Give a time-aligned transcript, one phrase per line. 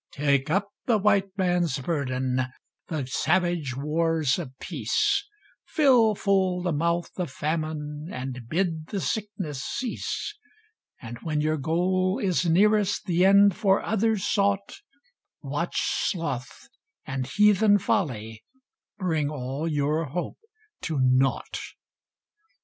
[0.13, 2.41] Take up the White Man's burden
[2.87, 5.27] The savage wars of peace
[5.67, 10.35] Fill full the mouth of Famine And bid the sickness cease;
[11.03, 14.77] And when your goal is nearest The end for others sought,
[15.43, 16.67] Watch Sloth
[17.05, 18.43] and heathen Folly
[18.97, 20.39] Bring all your hope
[20.81, 21.59] to naught.